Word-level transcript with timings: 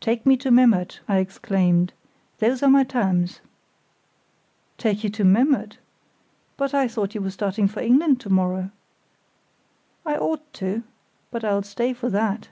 "Take 0.00 0.24
me 0.24 0.38
to 0.38 0.50
Memmert," 0.50 1.00
I 1.06 1.18
exclaimed. 1.18 1.92
"Those 2.38 2.62
are 2.62 2.70
my 2.70 2.82
terms!" 2.82 3.40
"Take 4.78 5.04
you 5.04 5.10
to 5.10 5.22
Memmert? 5.22 5.76
But 6.56 6.72
I 6.72 6.88
thought 6.88 7.14
you 7.14 7.20
were 7.20 7.28
starting 7.28 7.68
for 7.68 7.80
England 7.80 8.18
to 8.22 8.30
morrow?" 8.30 8.70
"I 10.06 10.16
ought 10.16 10.50
to; 10.54 10.82
but 11.30 11.44
I'll 11.44 11.62
stay 11.62 11.92
for 11.92 12.08
that." 12.08 12.48